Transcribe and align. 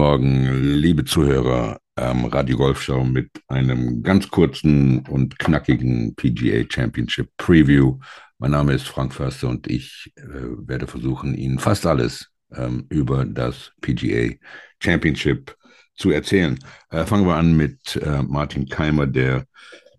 Morgen, 0.00 0.62
liebe 0.62 1.04
Zuhörer 1.04 1.78
am 1.94 2.24
Radio 2.24 2.56
Golf 2.56 2.80
Show 2.80 3.04
mit 3.04 3.28
einem 3.48 4.02
ganz 4.02 4.30
kurzen 4.30 5.00
und 5.00 5.38
knackigen 5.38 6.14
PGA 6.14 6.64
Championship 6.66 7.28
Preview. 7.36 7.98
Mein 8.38 8.52
Name 8.52 8.72
ist 8.72 8.88
Frank 8.88 9.12
Förster 9.12 9.50
und 9.50 9.66
ich 9.66 10.10
äh, 10.16 10.22
werde 10.66 10.86
versuchen, 10.86 11.34
Ihnen 11.34 11.58
fast 11.58 11.84
alles 11.84 12.30
ähm, 12.54 12.86
über 12.88 13.26
das 13.26 13.72
PGA 13.82 14.34
Championship 14.82 15.54
zu 15.96 16.10
erzählen. 16.10 16.58
Äh, 16.88 17.04
fangen 17.04 17.26
wir 17.26 17.34
an 17.34 17.54
mit 17.54 17.96
äh, 17.96 18.22
Martin 18.22 18.70
Keimer, 18.70 19.06
der 19.06 19.44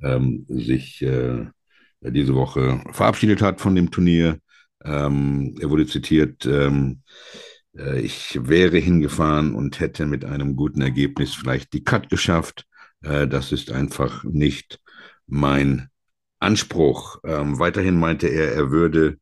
ähm, 0.02 0.48
sich 0.49 1.04
äh, 1.04 1.45
diese 2.02 2.34
Woche 2.34 2.81
verabschiedet 2.91 3.43
hat 3.43 3.62
von 3.62 3.76
dem 3.76 3.91
Turnier. 3.91 4.40
Ähm, 4.84 5.55
er 5.62 5.70
wurde 5.70 5.85
zitiert 5.85 6.43
ähm, 6.48 7.04
äh, 7.05 7.51
ich 7.73 8.39
wäre 8.41 8.77
hingefahren 8.77 9.55
und 9.55 9.79
hätte 9.79 10.05
mit 10.05 10.25
einem 10.25 10.55
guten 10.55 10.81
Ergebnis 10.81 11.34
vielleicht 11.34 11.73
die 11.73 11.84
Cut 11.84 12.09
geschafft. 12.09 12.66
Äh, 13.02 13.27
das 13.27 13.52
ist 13.52 13.71
einfach 13.71 14.23
nicht 14.23 14.79
mein 15.27 15.89
Anspruch. 16.39 17.20
Ähm, 17.23 17.59
weiterhin 17.59 17.98
meinte 17.98 18.27
er, 18.27 18.53
er 18.53 18.71
würde 18.71 19.17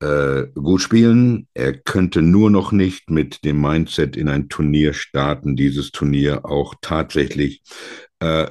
äh, 0.00 0.46
gut 0.54 0.82
spielen. 0.82 1.48
Er 1.54 1.76
könnte 1.76 2.22
nur 2.22 2.50
noch 2.50 2.72
nicht 2.72 3.10
mit 3.10 3.44
dem 3.44 3.60
Mindset 3.60 4.16
in 4.16 4.28
ein 4.28 4.48
Turnier 4.48 4.94
starten, 4.94 5.56
dieses 5.56 5.90
Turnier 5.90 6.44
auch 6.44 6.74
tatsächlich 6.80 7.62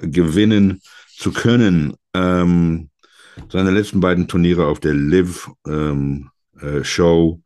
gewinnen 0.02 0.81
zu 1.16 1.31
können. 1.31 1.94
Ähm, 2.16 2.89
seine 3.52 3.69
letzten 3.69 3.99
beiden 3.99 4.27
Turniere 4.27 4.66
auf 4.66 4.80
der 4.80 4.95
Live 4.95 5.52
ähm, 5.67 6.31
Show 6.81 7.44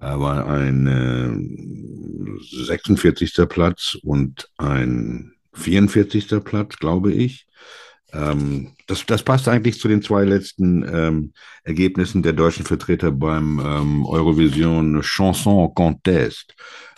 war 0.00 0.46
ein 0.46 0.86
äh, 0.86 2.64
46. 2.64 3.48
Platz 3.48 3.96
und 4.02 4.48
ein 4.56 5.32
44. 5.54 6.42
Platz, 6.44 6.76
glaube 6.76 7.12
ich. 7.12 7.46
Ähm, 8.12 8.72
das, 8.86 9.06
das 9.06 9.22
passt 9.22 9.48
eigentlich 9.48 9.78
zu 9.78 9.88
den 9.88 10.02
zwei 10.02 10.24
letzten 10.24 10.82
ähm, 10.82 11.32
Ergebnissen 11.64 12.22
der 12.22 12.32
deutschen 12.32 12.64
Vertreter 12.64 13.12
beim 13.12 13.60
ähm, 13.60 14.06
Eurovision 14.06 15.00
Chanson 15.02 15.74
Contest. 15.74 16.54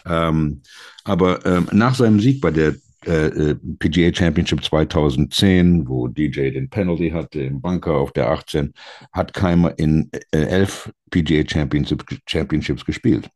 Ähm, 0.06 0.62
aber 1.04 1.44
ähm, 1.44 1.68
nach 1.72 1.94
seinem 1.94 2.20
Sieg 2.20 2.40
bei 2.40 2.50
der 2.50 2.74
äh, 3.06 3.26
äh 3.26 3.54
PGA 3.78 4.14
Championship 4.14 4.64
2010, 4.64 5.88
wo 5.88 6.08
DJ 6.08 6.50
den 6.50 6.68
Penalty 6.68 7.10
hatte 7.10 7.42
im 7.42 7.60
Bunker 7.60 7.94
auf 7.94 8.12
der 8.12 8.30
18, 8.30 8.72
hat 9.12 9.32
Keimer 9.32 9.78
in 9.78 10.10
äh, 10.32 10.38
elf 10.38 10.92
PGA 11.10 11.42
Championship, 11.48 12.04
Championships 12.26 12.84
gespielt. 12.84 13.28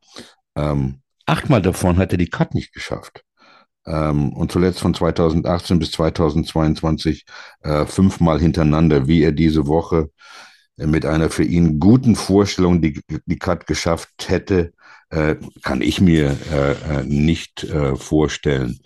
Ähm, 0.57 1.01
achtmal 1.27 1.63
davon 1.63 1.99
hat 1.99 2.13
er 2.13 2.19
die 2.19 2.31
Cut 2.31 2.55
nicht 2.55 2.73
geschafft. 2.73 3.25
Ähm, 3.87 4.33
und 4.33 4.51
zuletzt 4.51 4.81
von 4.81 4.95
2018 4.95 5.79
bis 5.79 5.93
2022 5.93 7.25
äh, 7.63 7.87
fünfmal 7.87 8.41
hintereinander, 8.41 9.07
wie 9.07 9.23
er 9.23 9.33
diese 9.33 9.67
Woche 9.67 10.11
mit 10.77 11.07
einer 11.07 11.31
für 11.31 11.45
ihn 11.45 11.81
guten 11.81 12.17
Vorstellung 12.17 12.83
die, 12.83 13.01
die 13.25 13.39
Cut 13.39 13.67
geschafft 13.67 14.29
hätte, 14.29 14.73
äh, 15.11 15.37
kann 15.63 15.83
ich 15.83 16.01
mir 16.01 16.37
äh, 16.53 16.73
äh 16.73 17.05
nicht 17.05 17.65
äh, 17.65 17.97
vorstellen. 17.97 18.79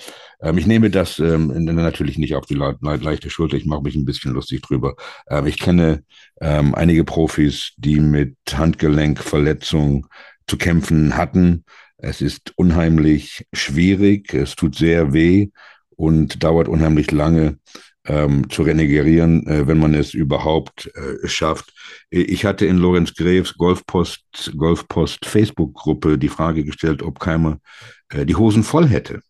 Ähm, 0.42 0.58
ich 0.58 0.66
nehme 0.66 0.90
das 0.90 1.18
ähm, 1.18 1.48
natürlich 1.64 2.18
nicht 2.18 2.34
auf 2.34 2.46
die 2.46 2.54
le 2.54 2.76
leichte 2.82 3.30
Schulter. 3.30 3.56
Ich 3.56 3.66
mache 3.66 3.82
mich 3.82 3.94
ein 3.94 4.04
bisschen 4.04 4.32
lustig 4.32 4.62
drüber. 4.62 4.96
Ähm, 5.28 5.46
ich 5.46 5.58
kenne 5.58 6.04
ähm, 6.40 6.74
einige 6.74 7.04
Profis, 7.04 7.72
die 7.76 8.00
mit 8.00 8.36
Handgelenkverletzungen 8.52 10.06
zu 10.46 10.56
kämpfen 10.56 11.16
hatten. 11.16 11.64
Es 11.98 12.20
ist 12.20 12.52
unheimlich 12.56 13.46
schwierig. 13.52 14.34
Es 14.34 14.56
tut 14.56 14.74
sehr 14.74 15.12
weh 15.12 15.50
und 15.96 16.42
dauert 16.42 16.68
unheimlich 16.68 17.10
lange 17.10 17.58
ähm, 18.06 18.48
zu 18.48 18.62
renegerieren, 18.62 19.46
äh, 19.46 19.66
wenn 19.66 19.78
man 19.78 19.94
es 19.94 20.14
überhaupt 20.14 20.90
äh, 20.94 21.26
schafft. 21.28 21.72
Ich 22.10 22.44
hatte 22.44 22.66
in 22.66 22.78
Lorenz 22.78 23.14
Greves 23.14 23.54
Golfpost, 23.56 24.52
Golfpost 24.56 25.26
Facebook-Gruppe 25.26 26.18
die 26.18 26.28
Frage 26.28 26.64
gestellt, 26.64 27.02
ob 27.02 27.20
Keimer 27.20 27.58
äh, 28.08 28.24
die 28.24 28.36
Hosen 28.36 28.62
voll 28.62 28.88
hätte. 28.88 29.20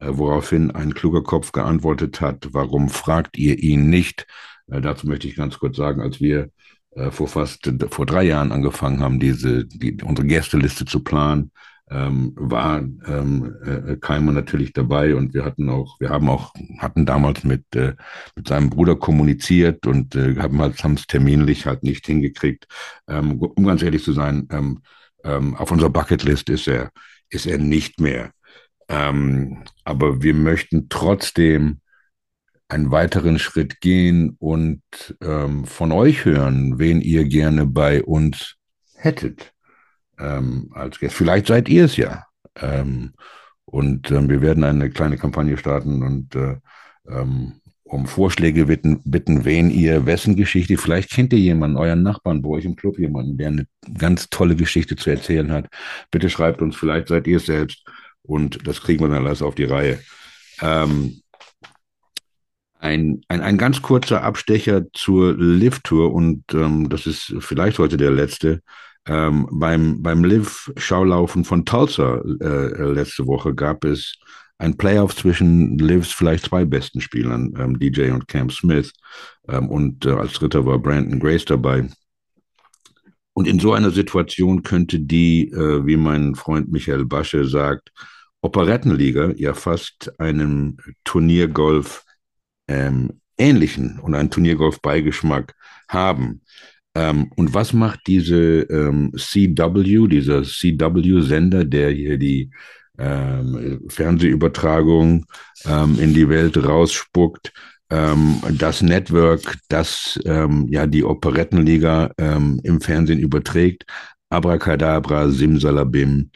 Äh, 0.00 0.08
woraufhin 0.12 0.70
ein 0.70 0.94
kluger 0.94 1.22
Kopf 1.22 1.52
geantwortet 1.52 2.20
hat, 2.20 2.48
warum 2.52 2.88
fragt 2.88 3.36
ihr 3.36 3.58
ihn 3.58 3.90
nicht? 3.90 4.26
Äh, 4.70 4.80
dazu 4.80 5.06
möchte 5.06 5.28
ich 5.28 5.36
ganz 5.36 5.58
kurz 5.58 5.76
sagen, 5.76 6.00
als 6.00 6.20
wir 6.20 6.50
äh, 6.92 7.10
vor 7.10 7.28
fast 7.28 7.70
vor 7.90 8.06
drei 8.06 8.24
Jahren 8.24 8.50
angefangen 8.50 9.00
haben, 9.00 9.20
diese 9.20 9.66
die, 9.66 9.98
unsere 10.02 10.26
Gästeliste 10.26 10.86
zu 10.86 11.04
planen, 11.04 11.52
ähm, 11.90 12.32
war 12.36 12.78
ähm, 12.78 13.56
äh, 13.64 13.96
Keimer 13.96 14.32
natürlich 14.32 14.72
dabei 14.72 15.14
und 15.14 15.34
wir 15.34 15.44
hatten 15.44 15.68
auch, 15.68 15.98
wir 15.98 16.10
haben 16.10 16.28
auch, 16.28 16.54
hatten 16.78 17.04
damals 17.04 17.42
mit, 17.44 17.64
äh, 17.74 17.94
mit 18.36 18.48
seinem 18.48 18.70
Bruder 18.70 18.96
kommuniziert 18.96 19.86
und 19.86 20.14
äh, 20.14 20.36
haben 20.36 20.60
halt, 20.60 20.82
haben 20.84 20.94
es 20.94 21.06
terminlich 21.06 21.66
halt 21.66 21.82
nicht 21.82 22.06
hingekriegt. 22.06 22.66
Ähm, 23.08 23.40
um 23.40 23.64
ganz 23.64 23.82
ehrlich 23.82 24.04
zu 24.04 24.12
sein, 24.12 24.46
ähm, 24.50 24.82
ähm, 25.24 25.56
auf 25.56 25.70
unserer 25.72 25.90
Bucketlist 25.90 26.48
ist 26.48 26.68
er, 26.68 26.90
ist 27.28 27.46
er 27.46 27.58
nicht 27.58 28.00
mehr. 28.00 28.30
Ähm, 28.88 29.64
aber 29.84 30.22
wir 30.22 30.34
möchten 30.34 30.88
trotzdem 30.88 31.80
einen 32.68 32.92
weiteren 32.92 33.40
Schritt 33.40 33.80
gehen 33.80 34.36
und 34.38 34.82
ähm, 35.20 35.64
von 35.64 35.90
euch 35.90 36.24
hören, 36.24 36.78
wen 36.78 37.00
ihr 37.00 37.24
gerne 37.24 37.66
bei 37.66 38.04
uns 38.04 38.56
hättet 38.94 39.52
ähm, 40.20 40.70
als 40.74 40.98
Gäste. 40.98 41.16
Vielleicht 41.16 41.46
seid 41.46 41.68
ihr 41.68 41.84
es 41.84 41.96
ja. 41.96 42.26
Ähm, 42.56 43.12
und 43.64 44.10
ähm, 44.10 44.28
wir 44.28 44.40
werden 44.40 44.64
eine 44.64 44.90
kleine 44.90 45.16
Kampagne 45.16 45.56
starten 45.56 46.02
und 46.02 46.34
äh, 46.34 46.56
ähm, 47.08 47.60
um 47.84 48.06
Vorschläge 48.06 48.66
bitten, 48.66 49.02
bitten, 49.04 49.44
wen 49.44 49.68
ihr, 49.70 50.06
wessen 50.06 50.36
Geschichte, 50.36 50.76
vielleicht 50.76 51.10
kennt 51.10 51.32
ihr 51.32 51.40
jemanden, 51.40 51.76
euren 51.76 52.04
Nachbarn 52.04 52.40
bei 52.40 52.50
euch 52.50 52.64
im 52.64 52.76
Club 52.76 52.98
jemanden, 52.98 53.36
der 53.36 53.48
eine 53.48 53.66
ganz 53.98 54.28
tolle 54.30 54.54
Geschichte 54.54 54.94
zu 54.94 55.10
erzählen 55.10 55.50
hat. 55.50 55.68
Bitte 56.10 56.30
schreibt 56.30 56.62
uns, 56.62 56.76
vielleicht 56.76 57.08
seid 57.08 57.26
ihr 57.26 57.38
es 57.38 57.46
selbst 57.46 57.84
und 58.22 58.66
das 58.66 58.80
kriegen 58.80 59.02
wir 59.02 59.08
dann 59.08 59.26
alles 59.26 59.42
auf 59.42 59.56
die 59.56 59.64
Reihe. 59.64 59.98
Ähm, 60.62 61.20
ein, 62.78 63.22
ein, 63.28 63.40
ein 63.40 63.58
ganz 63.58 63.82
kurzer 63.82 64.22
Abstecher 64.22 64.84
zur 64.92 65.36
Live-Tour 65.36 66.14
und 66.14 66.44
ähm, 66.54 66.88
das 66.88 67.06
ist 67.06 67.34
vielleicht 67.40 67.78
heute 67.78 67.96
der 67.96 68.10
letzte. 68.10 68.62
Ähm, 69.06 69.48
beim 69.50 70.02
beim 70.02 70.24
Live-Schaulaufen 70.24 71.44
von 71.44 71.64
Tulsa 71.64 72.22
äh, 72.40 72.92
letzte 72.92 73.26
Woche 73.26 73.54
gab 73.54 73.84
es 73.84 74.14
ein 74.58 74.76
Playoff 74.76 75.16
zwischen 75.16 75.78
Livs 75.78 76.12
vielleicht 76.12 76.44
zwei 76.44 76.66
besten 76.66 77.00
Spielern, 77.00 77.54
ähm, 77.58 77.78
DJ 77.78 78.10
und 78.10 78.28
Cam 78.28 78.50
Smith. 78.50 78.92
Ähm, 79.48 79.68
und 79.68 80.04
äh, 80.04 80.10
als 80.10 80.34
Dritter 80.34 80.66
war 80.66 80.78
Brandon 80.78 81.18
Grace 81.18 81.46
dabei. 81.46 81.88
Und 83.32 83.48
in 83.48 83.58
so 83.58 83.72
einer 83.72 83.90
Situation 83.90 84.62
könnte 84.62 85.00
die, 85.00 85.50
äh, 85.50 85.86
wie 85.86 85.96
mein 85.96 86.34
Freund 86.34 86.70
Michael 86.70 87.06
Basche 87.06 87.46
sagt, 87.46 87.90
Operettenliga 88.42 89.32
ja 89.36 89.54
fast 89.54 90.12
einem 90.20 90.76
Turniergolf 91.04 92.04
ähm, 92.68 93.20
ähnlichen 93.38 93.98
und 93.98 94.14
einen 94.14 94.30
Turniergolf-Beigeschmack 94.30 95.54
haben. 95.88 96.42
Ähm, 97.00 97.30
und 97.36 97.54
was 97.54 97.72
macht 97.72 98.00
diese 98.06 98.62
ähm, 98.62 99.12
CW, 99.16 100.06
dieser 100.08 100.42
CW-Sender, 100.42 101.64
der 101.64 101.90
hier 101.90 102.18
die 102.18 102.50
ähm, 102.98 103.80
Fernsehübertragung 103.88 105.24
ähm, 105.64 105.98
in 105.98 106.12
die 106.12 106.28
Welt 106.28 106.62
rausspuckt? 106.62 107.52
Ähm, 107.88 108.40
das 108.58 108.82
Network, 108.82 109.56
das 109.68 110.20
ähm, 110.26 110.66
ja 110.68 110.86
die 110.86 111.04
Operettenliga 111.04 112.10
im 112.18 112.80
Fernsehen 112.80 113.18
überträgt, 113.18 113.84
Abracadabra, 114.28 115.30
Simsalabim, 115.30 116.30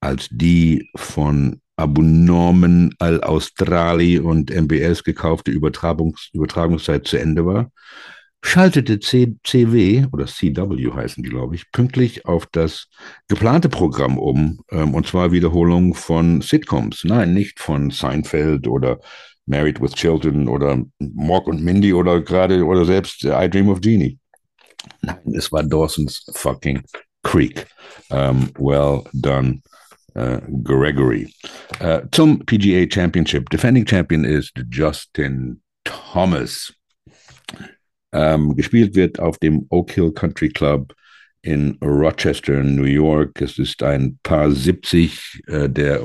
als 0.00 0.28
die 0.30 0.88
von 0.96 1.60
Abonormen 1.76 2.94
Al-Australi 3.00 4.18
und 4.20 4.50
MBS 4.50 5.02
gekaufte 5.02 5.50
Übertragungs 5.50 6.30
Übertragungszeit 6.32 7.06
zu 7.06 7.18
Ende 7.18 7.44
war, 7.44 7.70
schaltete 8.44 9.00
CW 9.00 10.06
oder 10.12 10.26
CW 10.26 10.92
heißen 10.92 11.22
die, 11.22 11.30
glaube 11.30 11.54
ich, 11.54 11.72
pünktlich 11.72 12.26
auf 12.26 12.46
das 12.46 12.88
geplante 13.26 13.68
Programm 13.68 14.18
um, 14.18 14.60
ähm, 14.70 14.94
und 14.94 15.06
zwar 15.06 15.32
Wiederholung 15.32 15.94
von 15.94 16.42
Sitcoms. 16.42 17.04
Nein, 17.04 17.32
nicht 17.32 17.58
von 17.58 17.90
Seinfeld 17.90 18.68
oder 18.68 19.00
Married 19.46 19.80
with 19.80 19.94
Children 19.94 20.48
oder 20.48 20.82
Mork 20.98 21.46
und 21.46 21.62
Mindy 21.62 21.92
oder 21.94 22.20
gerade 22.20 22.64
oder 22.64 22.84
selbst 22.84 23.24
I 23.24 23.48
Dream 23.48 23.70
of 23.70 23.80
Genie. 23.80 24.18
Nein, 25.00 25.34
es 25.34 25.50
war 25.50 25.62
Dawson's 25.62 26.24
fucking 26.34 26.82
Creek. 27.22 27.66
Um, 28.10 28.50
well 28.58 29.04
done, 29.14 29.62
uh, 30.16 30.38
Gregory. 30.62 31.32
Uh, 31.80 32.00
zum 32.12 32.44
PGA 32.44 32.86
Championship. 32.90 33.48
Defending 33.48 33.86
Champion 33.86 34.24
ist 34.24 34.52
Justin 34.70 35.62
Thomas. 35.84 36.72
Ähm, 38.14 38.54
gespielt 38.54 38.94
wird 38.94 39.18
auf 39.18 39.38
dem 39.38 39.66
Oak 39.70 39.90
Hill 39.90 40.12
Country 40.12 40.48
Club 40.48 40.94
in 41.42 41.76
Rochester, 41.82 42.62
New 42.62 42.84
York. 42.84 43.42
Es 43.42 43.58
ist 43.58 43.82
ein 43.82 44.18
Paar 44.22 44.52
70, 44.52 45.42
äh, 45.48 45.68
der 45.68 46.00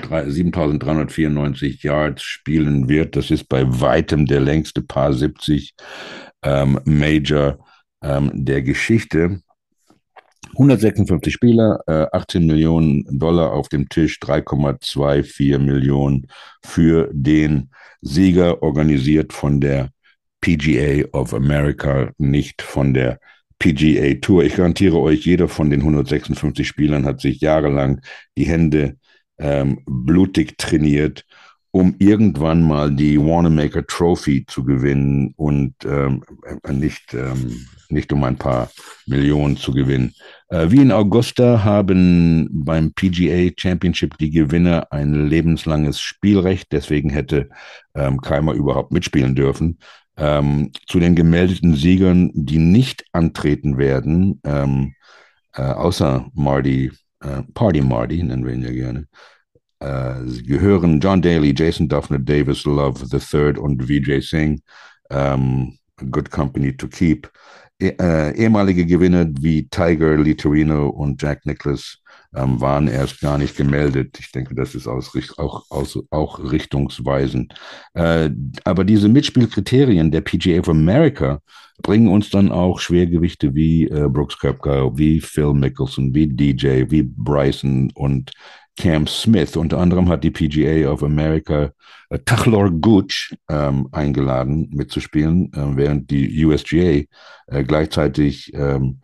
7394 0.00 1.82
Yards 1.82 2.22
spielen 2.22 2.88
wird. 2.88 3.16
Das 3.16 3.32
ist 3.32 3.48
bei 3.48 3.64
weitem 3.66 4.24
der 4.24 4.40
längste 4.40 4.80
Paar 4.80 5.12
70 5.12 5.74
ähm, 6.42 6.80
Major 6.84 7.58
ähm, 8.02 8.30
der 8.32 8.62
Geschichte. 8.62 9.40
156 10.52 11.32
Spieler, 11.32 11.80
äh, 11.86 12.06
18 12.12 12.46
Millionen 12.46 13.04
Dollar 13.18 13.52
auf 13.52 13.68
dem 13.68 13.88
Tisch, 13.88 14.18
3,24 14.22 15.58
Millionen 15.58 16.28
für 16.64 17.10
den 17.12 17.70
Sieger, 18.00 18.62
organisiert 18.62 19.32
von 19.32 19.60
der 19.60 19.90
PGA 20.40 21.08
of 21.12 21.34
America, 21.34 22.10
nicht 22.18 22.62
von 22.62 22.94
der 22.94 23.18
PGA 23.58 24.14
Tour. 24.20 24.44
Ich 24.44 24.56
garantiere 24.56 24.98
euch, 25.00 25.24
jeder 25.24 25.48
von 25.48 25.70
den 25.70 25.80
156 25.80 26.66
Spielern 26.66 27.04
hat 27.04 27.20
sich 27.20 27.40
jahrelang 27.40 28.00
die 28.36 28.46
Hände 28.46 28.96
ähm, 29.38 29.80
blutig 29.86 30.56
trainiert, 30.58 31.24
um 31.70 31.94
irgendwann 31.98 32.62
mal 32.62 32.90
die 32.90 33.18
Wanamaker 33.18 33.86
Trophy 33.86 34.44
zu 34.46 34.64
gewinnen 34.64 35.34
und 35.36 35.74
ähm, 35.84 36.22
äh, 36.62 36.72
nicht, 36.72 37.14
ähm, 37.14 37.66
nicht 37.88 38.12
um 38.12 38.24
ein 38.24 38.36
paar 38.36 38.70
Millionen 39.06 39.56
zu 39.56 39.72
gewinnen. 39.72 40.14
Äh, 40.48 40.70
wie 40.70 40.80
in 40.80 40.92
Augusta 40.92 41.64
haben 41.64 42.48
beim 42.50 42.92
PGA 42.92 43.50
Championship 43.56 44.16
die 44.18 44.30
Gewinner 44.30 44.86
ein 44.90 45.28
lebenslanges 45.28 46.00
Spielrecht, 46.00 46.68
deswegen 46.72 47.10
hätte 47.10 47.50
ähm, 47.94 48.20
Keimer 48.20 48.54
überhaupt 48.54 48.92
mitspielen 48.92 49.34
dürfen. 49.34 49.78
Ähm, 50.18 50.72
zu 50.88 50.98
den 50.98 51.14
gemeldeten 51.14 51.74
Siegern, 51.74 52.30
die 52.34 52.58
nicht 52.58 53.04
antreten 53.12 53.78
werden, 53.78 54.40
ähm, 54.44 54.94
äh, 55.54 55.62
außer 55.62 56.28
Marty, 56.34 56.90
äh, 57.20 57.42
Party 57.54 57.80
Marty, 57.80 58.22
nennen 58.22 58.44
wir 58.44 58.52
ihn 58.52 58.64
ja 58.64 58.72
gerne, 58.72 59.06
äh, 59.80 60.42
gehören 60.42 60.98
John 61.00 61.22
Daly, 61.22 61.54
Jason 61.56 61.88
Duffner, 61.88 62.18
Davis 62.18 62.64
Love 62.64 63.04
III 63.12 63.58
und 63.58 63.88
Vijay 63.88 64.20
Singh. 64.20 64.60
Ähm, 65.10 65.78
good 66.10 66.30
company 66.30 66.76
to 66.76 66.88
keep. 66.88 67.30
Eh, 67.80 67.94
äh, 68.00 68.36
ehemalige 68.36 68.84
Gewinner 68.84 69.26
wie 69.40 69.68
Tiger, 69.68 70.16
Lee 70.16 70.34
Torino 70.34 70.88
und 70.88 71.22
Jack 71.22 71.46
Nicklaus 71.46 72.02
ähm, 72.34 72.60
waren 72.60 72.88
erst 72.88 73.20
gar 73.20 73.38
nicht 73.38 73.56
gemeldet. 73.56 74.18
Ich 74.18 74.32
denke, 74.32 74.54
das 74.54 74.74
ist 74.74 74.88
aus, 74.88 75.12
auch, 75.38 75.64
aus, 75.70 75.98
auch 76.10 76.40
richtungsweisend. 76.50 77.54
Äh, 77.94 78.30
aber 78.64 78.84
diese 78.84 79.08
Mitspielkriterien 79.08 80.10
der 80.10 80.22
PGA 80.22 80.58
of 80.58 80.68
America 80.68 81.40
bringen 81.82 82.08
uns 82.08 82.30
dann 82.30 82.50
auch 82.50 82.80
Schwergewichte 82.80 83.54
wie 83.54 83.84
äh, 83.84 84.08
Brooks 84.08 84.38
Koepka, 84.38 84.90
wie 84.96 85.20
Phil 85.20 85.54
Mickelson, 85.54 86.12
wie 86.14 86.26
DJ, 86.26 86.90
wie 86.90 87.02
Bryson 87.02 87.90
und 87.94 88.32
Cam 88.78 89.06
Smith. 89.06 89.56
Unter 89.56 89.78
anderem 89.78 90.08
hat 90.08 90.24
die 90.24 90.30
PGA 90.30 90.90
of 90.90 91.02
America 91.02 91.72
äh, 92.10 92.18
Tachlor 92.20 92.70
Gooch 92.70 93.34
ähm, 93.50 93.88
eingeladen 93.92 94.70
mitzuspielen, 94.72 95.52
äh, 95.52 95.76
während 95.76 96.10
die 96.10 96.44
USGA 96.44 97.04
äh, 97.48 97.64
gleichzeitig 97.64 98.52
ähm, 98.54 99.00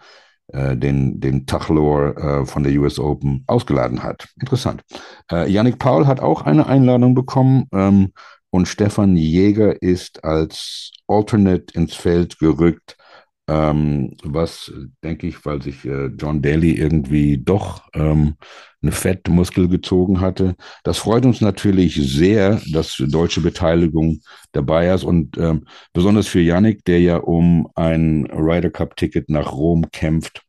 äh, 0.48 0.76
den, 0.76 1.20
den 1.20 1.46
Tachlor 1.46 2.16
äh, 2.16 2.46
von 2.46 2.62
der 2.62 2.72
US 2.80 2.98
Open 2.98 3.44
ausgeladen 3.46 4.02
hat. 4.02 4.28
Interessant. 4.40 4.82
Äh, 5.30 5.50
Yannick 5.50 5.78
Paul 5.78 6.06
hat 6.06 6.20
auch 6.20 6.42
eine 6.42 6.66
Einladung 6.66 7.14
bekommen 7.14 7.66
ähm, 7.72 8.12
und 8.50 8.68
Stefan 8.68 9.16
Jäger 9.16 9.82
ist 9.82 10.22
als 10.22 10.92
Alternate 11.08 11.74
ins 11.74 11.94
Feld 11.94 12.38
gerückt, 12.38 12.96
ähm, 13.46 14.16
was 14.22 14.72
denke 15.02 15.26
ich, 15.26 15.44
weil 15.44 15.60
sich 15.60 15.84
äh, 15.84 16.06
John 16.06 16.40
Daly 16.40 16.72
irgendwie 16.72 17.38
doch 17.38 17.82
ähm, 17.92 18.36
eine 18.82 18.92
Fettmuskel 18.92 19.68
gezogen 19.68 20.20
hatte. 20.20 20.56
Das 20.82 20.98
freut 20.98 21.26
uns 21.26 21.40
natürlich 21.40 21.94
sehr, 21.94 22.60
dass 22.72 22.96
deutsche 22.96 23.40
Beteiligung 23.42 24.20
dabei 24.52 24.92
ist 24.92 25.04
und 25.04 25.36
ähm, 25.36 25.66
besonders 25.92 26.26
für 26.26 26.40
Yannick, 26.40 26.84
der 26.84 27.00
ja 27.00 27.16
um 27.18 27.68
ein 27.74 28.26
Ryder 28.32 28.70
Cup 28.70 28.96
Ticket 28.96 29.28
nach 29.28 29.52
Rom 29.52 29.90
kämpft. 29.90 30.42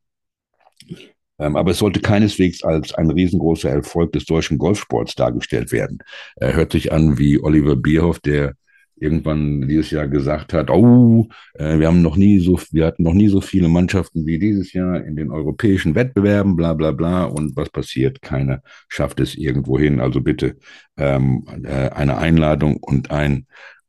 Ähm, 1.38 1.58
aber 1.58 1.72
es 1.72 1.80
sollte 1.80 2.00
keineswegs 2.00 2.64
als 2.64 2.94
ein 2.94 3.12
riesengroßer 3.12 3.70
Erfolg 3.70 4.14
des 4.14 4.26
deutschen 4.26 4.58
Golfsports 4.58 5.16
dargestellt 5.16 5.72
werden. 5.74 6.00
Er 6.38 6.54
hört 6.54 6.72
sich 6.72 6.94
an 6.94 7.18
wie 7.18 7.40
Oliver 7.42 7.76
Bierhoff, 7.76 8.20
der 8.20 8.54
irgendwann 8.98 9.68
dieses 9.68 9.92
Jahr 9.92 10.08
gesagt 10.08 10.54
hat, 10.54 10.70
oh, 10.70 11.28
äh, 11.54 11.80
wir 11.80 11.88
haben 11.88 12.02
noch 12.02 12.16
nie 12.16 12.40
so, 12.40 12.60
wir 12.72 12.86
hatten 12.86 13.04
noch 13.04 13.14
nie 13.14 13.28
so 13.28 13.42
viele 13.42 13.68
Mannschaften 13.68 14.26
wie 14.26 14.40
dieses 14.40 14.74
Jahr 14.74 15.04
in 15.04 15.16
den 15.16 15.32
europäischen 15.32 15.96
Wettbewerben, 15.96 16.56
bla 16.56 16.74
bla 16.74 16.92
bla. 16.92 17.26
Und 17.26 17.56
was 17.56 17.70
passiert? 17.70 18.22
Keiner 18.22 18.62
schafft 18.88 19.20
es 19.20 19.36
irgendwo 19.36 19.78
hin. 19.78 20.00
Also 20.00 20.22
bitte 20.22 20.58
ähm, 20.98 21.46
äh, 21.64 21.90
eine 21.90 22.18
Einladung 22.18 22.78
und 22.78 23.12
ein 23.12 23.48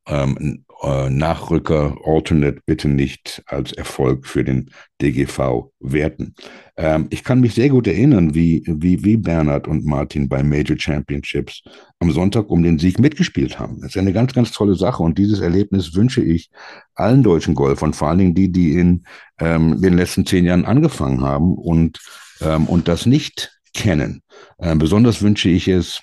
ähm, 0.08 0.64
äh, 0.82 1.08
Nachrücker, 1.08 1.96
Alternate 2.04 2.60
bitte 2.66 2.88
nicht 2.88 3.42
als 3.46 3.72
Erfolg 3.72 4.26
für 4.26 4.44
den 4.44 4.70
DGV 5.00 5.70
werten. 5.80 6.34
Ähm, 6.76 7.06
ich 7.10 7.24
kann 7.24 7.40
mich 7.40 7.54
sehr 7.54 7.68
gut 7.68 7.86
erinnern, 7.86 8.34
wie, 8.34 8.62
wie, 8.66 9.02
wie 9.04 9.16
Bernhard 9.16 9.68
und 9.68 9.84
Martin 9.84 10.28
bei 10.28 10.42
Major 10.42 10.78
Championships 10.78 11.62
am 11.98 12.10
Sonntag 12.10 12.50
um 12.50 12.62
den 12.62 12.78
Sieg 12.78 12.98
mitgespielt 12.98 13.58
haben. 13.58 13.80
Das 13.80 13.90
ist 13.90 13.96
eine 13.96 14.12
ganz, 14.12 14.34
ganz 14.34 14.52
tolle 14.52 14.74
Sache 14.74 15.02
und 15.02 15.18
dieses 15.18 15.40
Erlebnis 15.40 15.94
wünsche 15.94 16.22
ich 16.22 16.50
allen 16.94 17.22
deutschen 17.22 17.54
Golfern, 17.54 17.94
vor 17.94 18.08
allen 18.08 18.18
Dingen 18.18 18.34
die, 18.34 18.52
die 18.52 18.78
in 18.78 19.04
ähm, 19.38 19.80
den 19.80 19.94
letzten 19.94 20.26
zehn 20.26 20.44
Jahren 20.44 20.64
angefangen 20.64 21.22
haben 21.22 21.54
und, 21.54 22.00
ähm, 22.40 22.66
und 22.66 22.88
das 22.88 23.06
nicht 23.06 23.58
kennen. 23.72 24.22
Äh, 24.58 24.76
besonders 24.76 25.22
wünsche 25.22 25.48
ich 25.48 25.68
es 25.68 26.02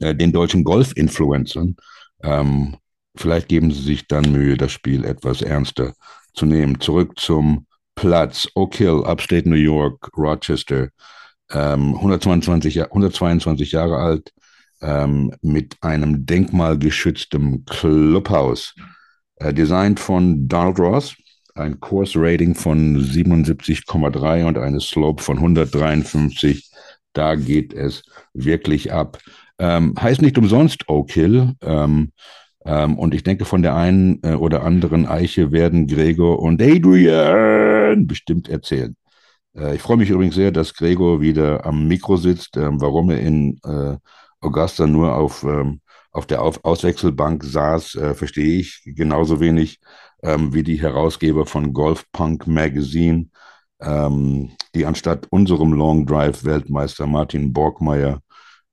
äh, 0.00 0.14
den 0.14 0.32
deutschen 0.32 0.64
Golf-Influencern, 0.64 1.76
ähm, 2.22 2.76
Vielleicht 3.16 3.48
geben 3.48 3.70
Sie 3.70 3.82
sich 3.82 4.06
dann 4.08 4.32
Mühe, 4.32 4.56
das 4.56 4.72
Spiel 4.72 5.04
etwas 5.04 5.42
ernster 5.42 5.94
zu 6.34 6.46
nehmen. 6.46 6.80
Zurück 6.80 7.18
zum 7.18 7.66
Platz. 7.94 8.48
Oak 8.54 8.74
Hill, 8.76 9.04
Upstate 9.04 9.48
New 9.48 9.56
York, 9.56 10.10
Rochester. 10.16 10.88
Ähm, 11.52 11.94
122, 11.94 12.82
122 12.82 13.72
Jahre 13.72 13.98
alt, 13.98 14.32
ähm, 14.80 15.32
mit 15.42 15.76
einem 15.82 16.26
denkmalgeschütztem 16.26 17.64
Clubhaus. 17.66 18.74
Äh, 19.36 19.52
designt 19.52 20.00
von 20.00 20.48
Donald 20.48 20.78
Ross, 20.78 21.14
ein 21.54 21.78
Course-Rating 21.80 22.54
von 22.54 22.98
77,3 22.98 24.44
und 24.46 24.58
eine 24.58 24.80
Slope 24.80 25.22
von 25.22 25.36
153. 25.38 26.70
Da 27.12 27.36
geht 27.36 27.72
es 27.72 28.02
wirklich 28.32 28.92
ab. 28.92 29.18
Ähm, 29.58 29.94
heißt 30.00 30.22
nicht 30.22 30.36
umsonst 30.36 30.88
Oak 30.88 31.12
Hill. 31.12 31.54
Ähm, 31.62 32.12
ähm, 32.64 32.98
und 32.98 33.14
ich 33.14 33.22
denke, 33.22 33.44
von 33.44 33.62
der 33.62 33.76
einen 33.76 34.20
äh, 34.22 34.34
oder 34.34 34.62
anderen 34.64 35.06
Eiche 35.06 35.52
werden 35.52 35.86
Gregor 35.86 36.40
und 36.40 36.62
Adrian 36.62 38.06
bestimmt 38.06 38.48
erzählen. 38.48 38.96
Äh, 39.56 39.76
ich 39.76 39.82
freue 39.82 39.96
mich 39.98 40.10
übrigens 40.10 40.34
sehr, 40.34 40.50
dass 40.52 40.74
Gregor 40.74 41.20
wieder 41.20 41.66
am 41.66 41.86
Mikro 41.88 42.16
sitzt. 42.16 42.56
Ähm, 42.56 42.80
warum 42.80 43.10
er 43.10 43.20
in 43.20 43.58
äh, 43.64 43.96
Augusta 44.40 44.86
nur 44.86 45.14
auf, 45.14 45.44
ähm, 45.44 45.80
auf 46.12 46.26
der 46.26 46.42
auf 46.42 46.64
Auswechselbank 46.64 47.44
saß, 47.44 47.96
äh, 47.96 48.14
verstehe 48.14 48.60
ich 48.60 48.82
genauso 48.84 49.40
wenig 49.40 49.80
ähm, 50.22 50.54
wie 50.54 50.62
die 50.62 50.80
Herausgeber 50.80 51.46
von 51.46 51.72
Golf 51.74 52.04
Punk 52.12 52.46
Magazine, 52.46 53.28
ähm, 53.80 54.52
die 54.74 54.86
anstatt 54.86 55.26
unserem 55.30 55.72
Long 55.72 56.06
Drive 56.06 56.44
Weltmeister 56.44 57.06
Martin 57.06 57.52
Borgmeier 57.52 58.20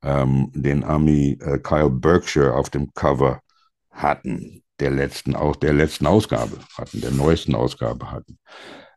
ähm, 0.02 0.50
den 0.54 0.84
Ami 0.84 1.38
äh, 1.40 1.58
Kyle 1.58 1.90
Berkshire 1.90 2.54
auf 2.54 2.70
dem 2.70 2.92
Cover 2.94 3.40
hatten, 3.92 4.62
der 4.80 4.90
letzten, 4.90 5.36
auch 5.36 5.56
der 5.56 5.72
letzten 5.72 6.06
Ausgabe 6.06 6.58
hatten, 6.76 7.00
der 7.00 7.12
neuesten 7.12 7.54
Ausgabe 7.54 8.10
hatten. 8.10 8.38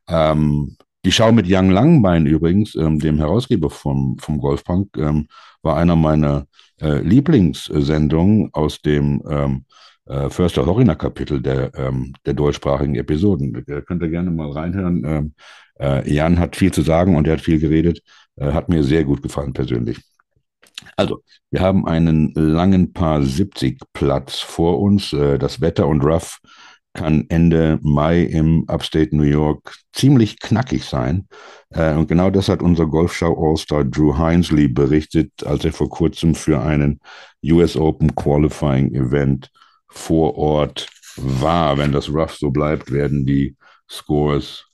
Ähm, 0.08 0.78
die 1.06 1.12
Schau 1.12 1.32
mit 1.32 1.46
Young 1.48 1.70
Langbein 1.70 2.26
übrigens, 2.26 2.74
ähm, 2.76 3.00
dem 3.00 3.18
Herausgeber 3.18 3.70
vom, 3.70 4.18
vom 4.20 4.40
Golfpunk, 4.40 4.98
ähm, 4.98 5.28
war 5.62 5.78
einer 5.78 5.96
meiner 5.96 6.48
äh, 6.82 7.00
Lieblingssendungen 7.00 8.50
aus 8.54 8.82
dem 8.82 9.22
ähm, 9.30 9.66
äh, 10.08 10.30
Förster 10.30 10.66
Horiner 10.66 10.96
Kapitel 10.96 11.42
der, 11.42 11.72
ähm, 11.76 12.14
der 12.26 12.34
deutschsprachigen 12.34 12.96
Episoden. 12.96 13.64
Da 13.68 13.82
könnt 13.82 14.02
ihr 14.02 14.10
gerne 14.10 14.32
mal 14.32 14.52
reinhören. 14.52 15.04
Ähm, 15.06 15.34
äh, 15.80 16.12
Jan 16.12 16.40
hat 16.40 16.56
viel 16.56 16.72
zu 16.72 16.82
sagen 16.82 17.16
und 17.16 17.28
er 17.28 17.34
hat 17.34 17.42
viel 17.42 17.60
geredet. 17.60 18.02
Äh, 18.38 18.52
hat 18.52 18.70
mir 18.70 18.84
sehr 18.84 19.04
gut 19.04 19.22
gefallen 19.22 19.54
persönlich. 19.54 20.00
Also, 20.96 21.22
wir 21.52 21.62
haben 21.62 21.88
einen 21.88 22.34
langen 22.34 22.94
Paar 22.94 23.22
70 23.24 23.80
Platz 23.94 24.40
vor 24.40 24.80
uns. 24.80 25.14
Äh, 25.14 25.38
das 25.38 25.62
Wetter 25.62 25.88
und 25.88 26.04
Rough 26.04 26.40
kann 26.94 27.26
Ende 27.30 27.78
Mai 27.82 28.22
im 28.22 28.64
Upstate 28.68 29.16
New 29.16 29.24
York 29.24 29.76
ziemlich 29.94 30.40
knackig 30.40 30.86
sein. 30.86 31.28
Äh, 31.70 31.94
und 31.94 32.08
genau 32.08 32.30
das 32.30 32.50
hat 32.50 32.62
unser 32.62 32.88
Golfschau 32.88 33.36
All-Star 33.38 33.84
Drew 33.84 34.18
Hinesley 34.18 34.68
berichtet, 34.68 35.32
als 35.46 35.66
er 35.66 35.74
vor 35.74 35.90
kurzem 35.90 36.34
für 36.34 36.62
einen 36.62 37.00
US 37.44 37.76
Open 37.76 38.16
Qualifying 38.16 38.94
Event 38.96 39.52
vor 39.88 40.38
Ort 40.38 40.88
war. 41.18 41.78
Wenn 41.78 41.92
das 41.92 42.10
Rough 42.10 42.36
so 42.36 42.50
bleibt, 42.50 42.92
werden 42.92 43.26
die 43.26 43.56
Scores 43.90 44.66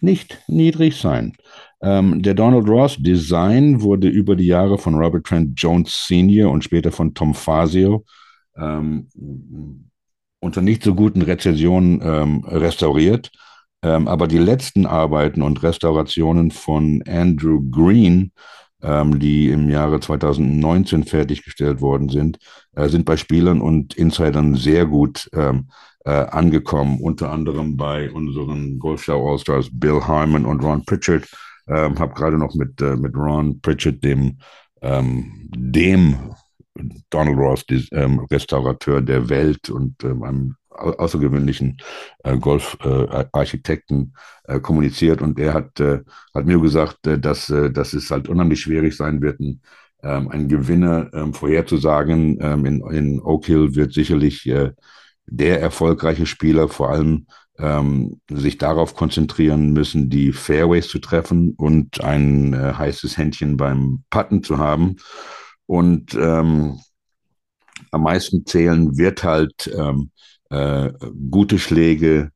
nicht 0.00 0.38
niedrig 0.46 0.96
sein. 0.96 1.32
Ähm, 1.82 2.22
der 2.22 2.34
Donald 2.34 2.68
Ross 2.68 2.96
Design 2.96 3.82
wurde 3.82 4.08
über 4.08 4.34
die 4.34 4.46
Jahre 4.46 4.78
von 4.78 4.94
Robert 4.94 5.26
Trent 5.26 5.60
Jones 5.60 6.06
Sr. 6.06 6.50
und 6.50 6.64
später 6.64 6.90
von 6.90 7.12
Tom 7.14 7.34
Fazio 7.34 8.04
ähm, 8.56 9.08
unter 10.40 10.62
nicht 10.62 10.82
so 10.82 10.94
guten 10.94 11.22
Rezessionen 11.22 12.00
ähm, 12.02 12.44
restauriert. 12.44 13.30
Ähm, 13.82 14.08
aber 14.08 14.26
die 14.26 14.38
letzten 14.38 14.86
Arbeiten 14.86 15.42
und 15.42 15.62
Restaurationen 15.62 16.50
von 16.50 17.02
Andrew 17.06 17.60
Green, 17.70 18.32
ähm, 18.82 19.18
die 19.18 19.50
im 19.50 19.68
Jahre 19.68 20.00
2019 20.00 21.04
fertiggestellt 21.04 21.80
worden 21.80 22.08
sind, 22.08 22.38
äh, 22.74 22.88
sind 22.88 23.04
bei 23.04 23.16
Spielern 23.16 23.60
und 23.60 23.94
Insidern 23.94 24.54
sehr 24.54 24.86
gut 24.86 25.28
ähm, 25.34 25.68
äh, 26.04 26.10
angekommen. 26.10 27.00
Unter 27.00 27.30
anderem 27.30 27.76
bei 27.76 28.10
unseren 28.10 28.78
Golfshow 28.78 29.30
All-Stars 29.30 29.68
Bill 29.72 30.00
Harmon 30.00 30.46
und 30.46 30.64
Ron 30.64 30.84
Pritchard. 30.84 31.28
Ähm, 31.68 31.98
habe 31.98 32.14
gerade 32.14 32.38
noch 32.38 32.54
mit, 32.54 32.80
äh, 32.80 32.96
mit 32.96 33.14
Ron 33.16 33.60
Pritchard, 33.60 34.02
dem, 34.04 34.38
ähm, 34.82 35.50
dem 35.56 36.34
Donald 37.10 37.38
Ross, 37.38 37.66
die, 37.66 37.88
ähm, 37.92 38.20
Restaurateur 38.30 39.00
der 39.00 39.28
Welt 39.28 39.70
und 39.70 40.02
ähm, 40.04 40.22
einem 40.22 40.56
außergewöhnlichen 40.70 41.78
äh, 42.24 42.36
Golfarchitekten 42.36 44.14
äh, 44.46 44.56
äh, 44.56 44.60
kommuniziert 44.60 45.22
und 45.22 45.38
er 45.38 45.54
hat, 45.54 45.80
äh, 45.80 46.00
hat 46.34 46.46
mir 46.46 46.60
gesagt, 46.60 47.06
äh, 47.06 47.18
dass, 47.18 47.50
äh, 47.50 47.70
dass 47.70 47.94
es 47.94 48.10
halt 48.10 48.28
unheimlich 48.28 48.60
schwierig 48.60 48.96
sein 48.96 49.20
wird, 49.22 49.40
ein, 49.40 49.60
ähm, 50.02 50.28
einen 50.28 50.48
Gewinner 50.48 51.10
ähm, 51.14 51.32
vorherzusagen. 51.32 52.38
In, 52.38 52.86
in 52.90 53.20
Oak 53.20 53.46
Hill 53.46 53.74
wird 53.74 53.92
sicherlich 53.94 54.50
der 55.26 55.60
erfolgreiche 55.60 56.26
Spieler 56.26 56.68
vor 56.68 56.90
allem 56.90 57.26
ähm, 57.58 58.20
sich 58.30 58.58
darauf 58.58 58.94
konzentrieren 58.94 59.72
müssen, 59.72 60.10
die 60.10 60.32
Fairways 60.32 60.88
zu 60.88 60.98
treffen 60.98 61.54
und 61.56 62.02
ein 62.02 62.52
äh, 62.52 62.74
heißes 62.74 63.16
Händchen 63.16 63.56
beim 63.56 64.04
Putten 64.10 64.42
zu 64.42 64.58
haben. 64.58 64.96
Und 65.66 66.14
ähm, 66.14 66.78
am 67.90 68.02
meisten 68.02 68.46
zählen 68.46 68.96
wird 68.96 69.24
halt 69.24 69.70
ähm, 69.76 70.10
äh, 70.50 70.92
gute 71.30 71.58
Schläge 71.58 72.30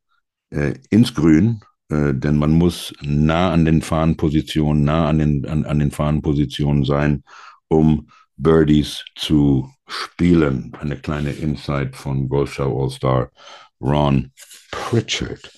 äh, 0.51 0.75
ins 0.91 1.15
Grün, 1.15 1.61
äh, 1.91 2.15
denn 2.15 2.37
man 2.37 2.53
muss 2.53 2.93
nah 3.03 3.53
an 3.53 3.65
den 3.65 3.83
Fahnenpositionen, 3.83 4.85
nah 4.85 5.09
an 5.09 5.19
den, 5.19 5.47
an, 5.47 5.65
an 5.65 5.79
den 5.79 5.91
Fahnenpositionen 5.91 6.85
sein, 6.85 7.25
um 7.69 8.09
Birdies 8.37 9.05
zu 9.17 9.71
spielen. 9.87 10.73
Eine 10.81 10.97
kleine 10.97 11.33
Insight 11.33 11.95
von 11.95 12.29
Golfshow 12.29 12.83
All-Star 12.83 13.31
Ron 13.81 14.33
Pritchard. 14.91 15.53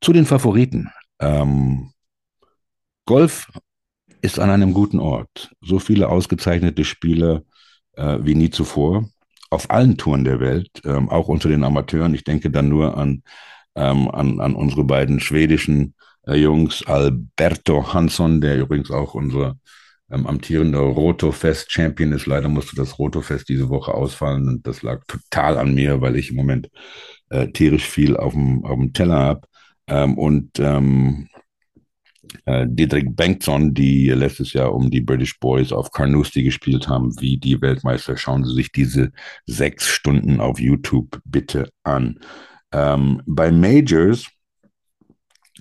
Zu 0.00 0.12
den 0.12 0.24
Favoriten. 0.24 0.88
Ähm, 1.18 1.90
Golf 3.06 3.50
ist 4.22 4.38
an 4.38 4.50
einem 4.50 4.72
guten 4.72 5.00
Ort. 5.00 5.50
So 5.60 5.80
viele 5.80 6.08
ausgezeichnete 6.08 6.84
Spieler 6.84 7.42
äh, 7.96 8.18
wie 8.20 8.36
nie 8.36 8.50
zuvor. 8.50 9.08
Auf 9.50 9.68
allen 9.70 9.96
Touren 9.96 10.22
der 10.22 10.38
Welt, 10.38 10.70
ähm, 10.84 11.08
auch 11.08 11.26
unter 11.26 11.48
den 11.48 11.64
Amateuren. 11.64 12.14
Ich 12.14 12.22
denke 12.22 12.52
dann 12.52 12.68
nur 12.68 12.96
an, 12.96 13.24
ähm, 13.74 14.08
an, 14.10 14.40
an 14.40 14.54
unsere 14.54 14.84
beiden 14.84 15.18
schwedischen 15.18 15.94
äh, 16.28 16.36
Jungs, 16.36 16.86
Alberto 16.86 17.92
Hansson, 17.92 18.40
der 18.40 18.60
übrigens 18.60 18.92
auch 18.92 19.14
unser 19.14 19.56
ähm, 20.10 20.26
amtierender 20.26 20.80
Roto-Fest-Champion 20.80 22.12
ist. 22.12 22.26
Leider 22.26 22.48
musste 22.48 22.76
das 22.76 22.98
Roto-Fest 22.98 23.48
diese 23.48 23.68
Woche 23.68 23.92
ausfallen 23.94 24.48
und 24.48 24.66
das 24.66 24.82
lag 24.82 25.04
total 25.06 25.58
an 25.58 25.74
mir, 25.74 26.00
weil 26.00 26.16
ich 26.16 26.30
im 26.30 26.36
Moment 26.36 26.70
äh, 27.30 27.48
tierisch 27.48 27.86
viel 27.86 28.16
auf 28.16 28.32
dem, 28.32 28.92
Teller 28.92 29.18
habe. 29.18 29.48
Ähm, 29.86 30.18
und 30.18 30.58
ähm, 30.58 31.28
äh, 32.44 32.66
Dietrich 32.68 33.06
Bengtsson, 33.10 33.74
die 33.74 34.08
letztes 34.08 34.52
Jahr 34.52 34.74
um 34.74 34.90
die 34.90 35.00
British 35.00 35.38
Boys 35.38 35.72
auf 35.72 35.92
Carnoustie 35.92 36.44
gespielt 36.44 36.88
haben, 36.88 37.18
wie 37.20 37.38
die 37.38 37.60
Weltmeister. 37.60 38.16
Schauen 38.16 38.44
Sie 38.44 38.54
sich 38.54 38.72
diese 38.72 39.12
sechs 39.46 39.86
Stunden 39.88 40.40
auf 40.40 40.60
YouTube 40.60 41.20
bitte 41.24 41.70
an. 41.82 42.18
Ähm, 42.72 43.22
bei 43.26 43.50
Majors 43.50 44.26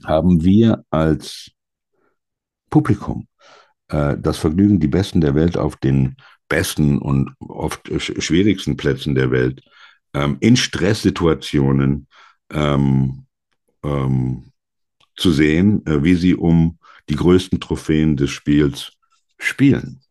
haben 0.05 0.43
wir 0.43 0.83
als 0.89 1.51
Publikum 2.69 3.27
äh, 3.89 4.17
das 4.19 4.37
Vergnügen, 4.37 4.79
die 4.79 4.87
Besten 4.87 5.21
der 5.21 5.35
Welt 5.35 5.57
auf 5.57 5.75
den 5.77 6.15
besten 6.49 6.97
und 6.99 7.33
oft 7.39 7.89
schwierigsten 7.99 8.77
Plätzen 8.77 9.15
der 9.15 9.31
Welt 9.31 9.61
ähm, 10.13 10.37
in 10.39 10.55
Stresssituationen 10.55 12.07
ähm, 12.51 13.25
ähm, 13.83 14.51
zu 15.15 15.31
sehen, 15.31 15.85
äh, 15.85 16.03
wie 16.03 16.15
sie 16.15 16.35
um 16.35 16.77
die 17.09 17.15
größten 17.15 17.59
Trophäen 17.59 18.17
des 18.17 18.29
Spiels 18.29 18.93
spielen. 19.37 20.01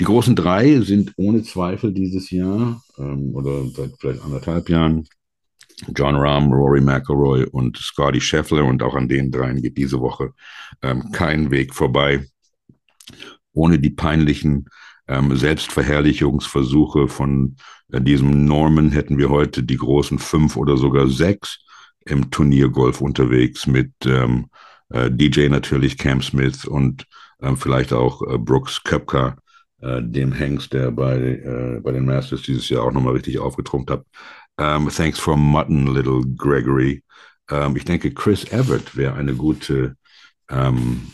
Die 0.00 0.04
großen 0.04 0.36
drei 0.36 0.80
sind 0.80 1.12
ohne 1.16 1.42
Zweifel 1.42 1.92
dieses 1.92 2.30
Jahr 2.30 2.82
ähm, 2.98 3.34
oder 3.34 3.66
seit 3.70 3.92
vielleicht 3.98 4.22
anderthalb 4.22 4.68
Jahren 4.68 5.08
John 5.94 6.16
Rahm, 6.16 6.52
Rory 6.52 6.80
McIlroy 6.80 7.44
und 7.44 7.76
Scotty 7.76 8.20
Scheffler 8.20 8.64
und 8.64 8.82
auch 8.82 8.94
an 8.94 9.08
den 9.08 9.30
dreien 9.30 9.62
geht 9.62 9.76
diese 9.76 10.00
Woche 10.00 10.32
ähm, 10.82 11.12
kein 11.12 11.50
Weg 11.50 11.74
vorbei, 11.74 12.26
ohne 13.52 13.78
die 13.78 13.90
peinlichen 13.90 14.68
ähm, 15.06 15.36
Selbstverherrlichungsversuche 15.36 17.08
von 17.08 17.56
äh, 17.92 18.00
diesem 18.00 18.44
Norman 18.44 18.90
hätten 18.90 19.18
wir 19.18 19.30
heute 19.30 19.62
die 19.62 19.76
großen 19.76 20.18
fünf 20.18 20.56
oder 20.56 20.76
sogar 20.76 21.08
sechs 21.08 21.60
im 22.04 22.30
Turniergolf 22.30 23.00
unterwegs 23.00 23.66
mit 23.66 23.92
ähm, 24.04 24.48
äh, 24.90 25.10
DJ 25.10 25.48
natürlich 25.48 25.96
Cam 25.98 26.22
Smith 26.22 26.64
und 26.64 27.06
ähm, 27.40 27.56
vielleicht 27.56 27.92
auch 27.92 28.22
äh, 28.22 28.38
Brooks 28.38 28.82
Köpka, 28.82 29.36
äh, 29.80 30.02
dem 30.02 30.32
Hengst, 30.32 30.72
der 30.72 30.90
bei, 30.90 31.16
äh, 31.16 31.80
bei 31.82 31.92
den 31.92 32.04
Masters 32.04 32.42
dieses 32.42 32.68
Jahr 32.68 32.84
auch 32.84 32.92
nochmal 32.92 33.14
richtig 33.14 33.38
aufgetrunken 33.38 33.96
hat. 33.96 34.06
Um, 34.58 34.64
ähm, 34.64 34.88
thanks 34.90 35.20
for 35.20 35.36
Mutton, 35.36 35.86
little 35.86 36.22
Gregory. 36.36 37.02
Um, 37.50 37.56
ähm, 37.56 37.76
ich 37.76 37.84
denke, 37.84 38.10
Chris 38.10 38.44
Everett 38.50 38.96
wäre 38.96 39.14
eine 39.14 39.34
gute 39.34 39.96
ähm, 40.50 41.12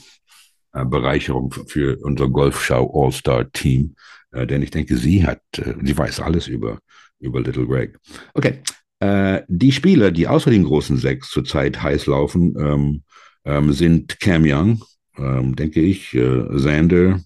äh, 0.73 0.85
Bereicherung 0.85 1.53
für 1.69 1.99
unser 2.03 2.29
Golfschau 2.29 2.91
All-Star-Team, 2.93 3.95
äh, 4.33 4.47
denn 4.47 4.63
ich 4.63 4.71
denke, 4.71 4.97
sie 4.97 5.27
hat, 5.27 5.41
äh, 5.59 5.75
sie 5.83 5.97
weiß 5.97 6.21
alles 6.21 6.49
über, 6.49 6.81
über 7.21 7.41
Little 7.41 7.67
Greg. 7.67 7.99
Okay, 8.33 8.61
äh, 9.01 9.43
die 9.49 9.73
Spieler, 9.73 10.11
die 10.11 10.27
außer 10.27 10.51
den 10.51 10.65
großen 10.65 10.97
sechs 10.97 11.29
zurzeit 11.29 11.83
heiß 11.83 12.07
laufen, 12.07 12.55
ähm, 12.59 13.03
ähm, 13.45 13.73
sind 13.73 14.19
Cam 14.21 14.43
Young, 14.47 14.83
ähm, 15.17 15.55
denke 15.55 15.81
ich, 15.81 16.15
äh, 16.15 16.45
Xander, 16.57 17.21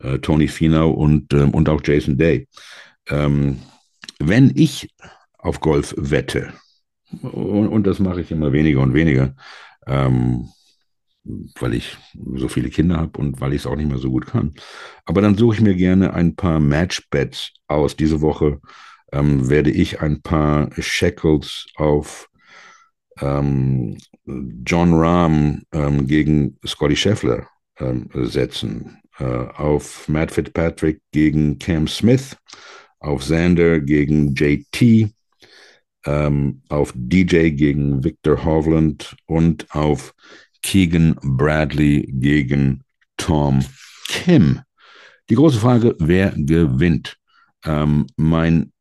äh, 0.00 0.18
Tony 0.18 0.48
Finau 0.48 0.90
und, 0.90 1.32
und 1.32 1.68
auch 1.68 1.80
Jason 1.84 2.18
Day. 2.18 2.48
Wenn 3.04 4.52
ich 4.54 4.88
auf 5.42 5.60
Golf 5.60 5.94
wette, 5.98 6.54
und, 7.20 7.68
und 7.68 7.86
das 7.86 7.98
mache 7.98 8.20
ich 8.22 8.30
immer 8.30 8.52
weniger 8.52 8.80
und 8.80 8.94
weniger, 8.94 9.34
ähm, 9.86 10.48
weil 11.24 11.74
ich 11.74 11.96
so 12.34 12.48
viele 12.48 12.70
Kinder 12.70 12.96
habe 12.96 13.18
und 13.18 13.40
weil 13.40 13.52
ich 13.52 13.62
es 13.62 13.66
auch 13.66 13.76
nicht 13.76 13.88
mehr 13.88 13.98
so 13.98 14.10
gut 14.10 14.26
kann. 14.26 14.54
Aber 15.04 15.20
dann 15.20 15.36
suche 15.36 15.56
ich 15.56 15.60
mir 15.60 15.74
gerne 15.74 16.14
ein 16.14 16.34
paar 16.34 16.58
Matchbets 16.58 17.52
aus. 17.68 17.96
Diese 17.96 18.20
Woche 18.20 18.60
ähm, 19.12 19.48
werde 19.48 19.70
ich 19.70 20.00
ein 20.00 20.22
paar 20.22 20.70
Shackles 20.78 21.66
auf 21.76 22.28
ähm, 23.20 23.98
John 24.64 24.94
Rahm 24.94 25.62
ähm, 25.72 26.06
gegen 26.06 26.58
Scotty 26.66 26.96
Scheffler 26.96 27.46
ähm, 27.78 28.08
setzen, 28.14 28.98
äh, 29.18 29.24
auf 29.24 30.08
Matt 30.08 30.32
Fitzpatrick 30.32 31.00
gegen 31.12 31.58
Cam 31.58 31.86
Smith, 31.86 32.36
auf 32.98 33.20
Xander 33.20 33.80
gegen 33.80 34.34
JT, 34.34 35.12
ähm, 36.06 36.62
auf 36.68 36.92
DJ 36.94 37.50
gegen 37.50 38.04
Victor 38.04 38.44
Hovland 38.44 39.16
und 39.26 39.66
auf 39.70 40.14
Keegan 40.62 41.16
Bradley 41.22 42.08
gegen 42.12 42.82
Tom 43.16 43.64
Kim. 44.08 44.60
Die 45.30 45.34
große 45.34 45.58
Frage, 45.58 45.96
wer 45.98 46.32
gewinnt? 46.36 47.16
Ähm, 47.64 48.06
mein, 48.16 48.72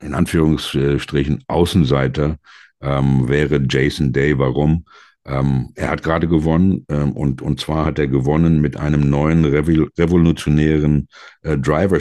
in 0.00 0.14
Anführungsstrichen, 0.14 1.44
Außenseiter 1.48 2.38
ähm, 2.80 3.28
wäre 3.28 3.64
Jason 3.68 4.12
Day. 4.12 4.38
Warum? 4.38 4.84
Ähm, 5.26 5.72
er 5.74 5.90
hat 5.90 6.02
gerade 6.02 6.28
gewonnen 6.28 6.86
ähm, 6.88 7.12
und, 7.12 7.42
und 7.42 7.60
zwar 7.60 7.84
hat 7.84 7.98
er 7.98 8.08
gewonnen 8.08 8.60
mit 8.60 8.76
einem 8.78 9.10
neuen 9.10 9.44
revolutionären 9.44 11.08
äh, 11.42 11.58
Driver 11.58 12.00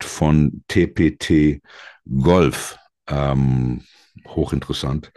von 0.00 0.62
TPT 0.68 1.60
Golf. 2.08 2.76
Ähm, 3.08 3.82
hochinteressant. 4.26 5.12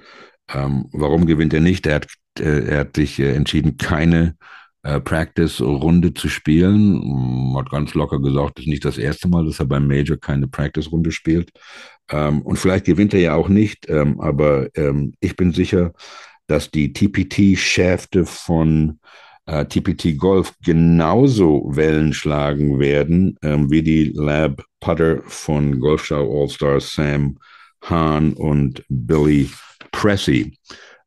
Ähm, 0.52 0.88
warum 0.92 1.26
gewinnt 1.26 1.54
er 1.54 1.62
nicht? 1.62 1.86
Er 1.86 1.96
hat 1.96 2.08
äh, 2.40 2.66
er 2.68 2.80
hat 2.80 2.96
sich 2.96 3.20
äh, 3.20 3.34
entschieden, 3.34 3.78
keine 3.78 4.36
äh, 4.84 5.00
Practice-Runde 5.00 6.14
zu 6.14 6.30
spielen. 6.30 7.00
Mm, 7.04 7.58
hat 7.58 7.70
ganz 7.70 7.94
locker 7.94 8.20
gesagt, 8.20 8.58
das 8.58 8.66
ist 8.66 8.70
nicht 8.70 8.86
das 8.86 8.98
erste 8.98 9.28
Mal, 9.28 9.46
dass 9.46 9.60
er 9.60 9.66
beim 9.66 9.88
Major 9.88 10.18
keine 10.18 10.48
Practice-Runde 10.48 11.12
spielt. 11.12 11.52
Ähm, 12.10 12.42
und 12.42 12.58
vielleicht 12.58 12.86
gewinnt 12.86 13.14
er 13.14 13.20
ja 13.20 13.36
auch 13.36 13.50
nicht, 13.50 13.90
ähm, 13.90 14.20
aber 14.20 14.70
ähm, 14.76 15.14
ich 15.20 15.36
bin 15.36 15.54
sicher, 15.54 15.94
dass 16.48 16.72
die 16.72 16.94
TPT-Schäfte 16.94 18.26
von 18.26 19.00
äh, 19.46 19.66
TPT 19.66 20.18
Golf 20.18 20.54
genauso 20.64 21.70
Wellen 21.76 22.14
schlagen 22.14 22.80
werden 22.80 23.38
ähm, 23.44 23.70
wie 23.70 23.84
die 23.84 24.12
Lab 24.16 24.64
Putter 24.80 25.22
von 25.26 25.80
Golfschau 25.80 26.42
All-Stars 26.42 26.94
Sam 26.94 27.38
Hahn 27.84 28.34
und 28.34 28.84
Billy 28.90 29.50
Pressey. 29.92 30.58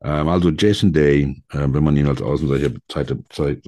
Ähm, 0.02 0.28
also 0.28 0.50
Jason 0.50 0.92
Day, 0.92 1.42
äh, 1.50 1.66
wenn 1.68 1.84
man 1.84 1.96
ihn 1.96 2.06
als 2.06 2.22
Außenseiter, 2.22 3.16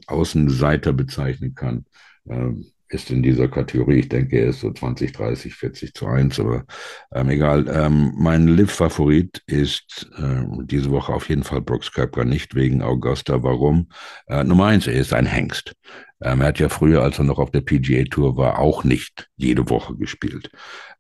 Außenseiter 0.06 0.92
bezeichnen 0.92 1.54
kann, 1.54 1.84
äh, 2.28 2.50
ist 2.95 3.11
in 3.11 3.23
dieser 3.23 3.49
Kategorie. 3.49 3.99
Ich 3.99 4.09
denke, 4.09 4.39
er 4.39 4.51
ist 4.51 4.61
so 4.61 4.73
20, 4.73 5.13
30, 5.13 5.55
40 5.55 5.95
zu 5.95 6.07
1, 6.07 6.41
aber 6.41 6.65
ähm, 7.13 7.29
egal. 7.29 7.67
Ähm, 7.69 8.13
mein 8.17 8.47
Live-Favorit 8.47 9.43
ist 9.47 10.09
äh, 10.17 10.45
diese 10.65 10.91
Woche 10.91 11.13
auf 11.13 11.29
jeden 11.29 11.43
Fall 11.43 11.61
Brooks 11.61 11.93
Köpker, 11.93 12.25
nicht 12.25 12.55
wegen 12.55 12.83
Augusta. 12.83 13.43
Warum? 13.43 13.89
Äh, 14.27 14.45
Nummer 14.45 14.67
eins, 14.67 14.87
er 14.87 14.95
ist 14.95 15.13
ein 15.13 15.27
Hengst. 15.27 15.75
Ähm, 16.23 16.41
er 16.41 16.49
hat 16.49 16.59
ja 16.59 16.69
früher, 16.69 17.03
als 17.03 17.19
er 17.19 17.25
noch 17.25 17.39
auf 17.39 17.51
der 17.51 17.61
PGA 17.61 18.05
Tour 18.05 18.37
war, 18.37 18.59
auch 18.59 18.85
nicht 18.85 19.29
jede 19.37 19.69
Woche 19.69 19.97
gespielt. 19.97 20.51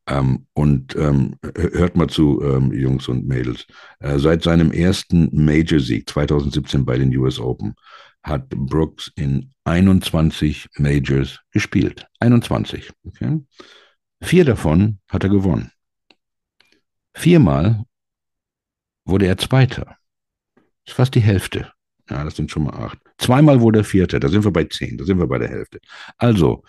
Ähm, 0.06 0.46
und 0.52 0.94
ähm, 0.96 1.36
hört 1.56 1.96
mal 1.96 2.08
zu, 2.08 2.42
ähm, 2.42 2.72
Jungs 2.72 3.08
und 3.08 3.26
Mädels. 3.26 3.66
Äh, 4.00 4.18
seit 4.18 4.42
seinem 4.42 4.72
ersten 4.72 5.30
Major-Sieg 5.32 6.10
2017 6.10 6.84
bei 6.84 6.98
den 6.98 7.16
US 7.16 7.38
Open 7.38 7.74
hat 8.24 8.48
Brooks 8.48 9.12
in 9.14 9.52
21 9.64 10.68
Majors 10.78 11.40
gespielt. 11.52 12.06
21. 12.20 12.90
Okay? 13.04 13.40
Vier 14.22 14.44
davon 14.44 14.98
hat 15.08 15.22
er 15.22 15.30
gewonnen. 15.30 15.70
Viermal 17.14 17.84
wurde 19.04 19.26
er 19.26 19.38
Zweiter. 19.38 19.96
Das 20.54 20.92
ist 20.92 20.94
fast 20.94 21.14
die 21.14 21.20
Hälfte. 21.20 21.70
Ja, 22.10 22.24
das 22.24 22.36
sind 22.36 22.50
schon 22.50 22.64
mal 22.64 22.74
acht. 22.74 22.98
Zweimal 23.18 23.60
wurde 23.60 23.80
er 23.80 23.84
Vierter. 23.84 24.20
Da 24.20 24.28
sind 24.28 24.44
wir 24.44 24.52
bei 24.52 24.64
zehn. 24.64 24.98
Da 24.98 25.04
sind 25.04 25.18
wir 25.18 25.26
bei 25.26 25.38
der 25.38 25.48
Hälfte. 25.48 25.80
Also, 26.18 26.64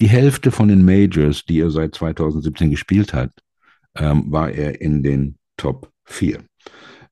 die 0.00 0.08
Hälfte 0.08 0.50
von 0.50 0.68
den 0.68 0.84
Majors, 0.84 1.44
die 1.44 1.60
er 1.60 1.70
seit 1.70 1.94
2017 1.94 2.70
gespielt 2.70 3.12
hat, 3.12 3.30
ähm, 3.94 4.30
war 4.32 4.50
er 4.50 4.80
in 4.80 5.02
den 5.02 5.38
Top 5.56 5.92
4. 6.04 6.42